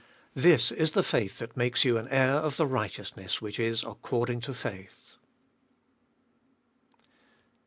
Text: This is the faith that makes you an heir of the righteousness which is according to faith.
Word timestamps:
This 0.33 0.71
is 0.71 0.93
the 0.93 1.03
faith 1.03 1.37
that 1.37 1.55
makes 1.55 1.85
you 1.85 1.99
an 1.99 2.07
heir 2.07 2.33
of 2.33 2.57
the 2.57 2.65
righteousness 2.65 3.39
which 3.39 3.59
is 3.59 3.83
according 3.83 4.41
to 4.41 4.53
faith. 4.55 5.13